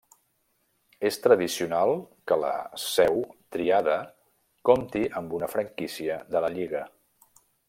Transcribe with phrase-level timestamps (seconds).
[1.09, 1.93] És tradicional
[2.31, 2.53] que la
[2.85, 3.21] seu
[3.57, 3.99] triada
[4.71, 6.87] compti amb una franquícia de la lliga.